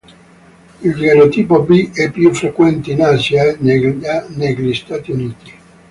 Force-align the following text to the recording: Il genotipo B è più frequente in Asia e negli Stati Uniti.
Il 0.81 0.95
genotipo 0.95 1.61
B 1.61 1.93
è 1.93 2.09
più 2.09 2.33
frequente 2.33 2.89
in 2.91 3.03
Asia 3.03 3.43
e 3.49 3.57
negli 3.59 4.73
Stati 4.73 5.11
Uniti. 5.11 5.51